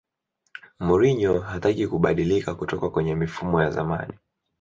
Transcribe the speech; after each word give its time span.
mourinho 0.79 1.39
hataki 1.39 1.87
kubadilika 1.87 2.55
kutoka 2.55 2.89
kwenye 2.89 3.15
mifumo 3.15 3.61
ya 3.61 3.71
zamani 3.71 4.13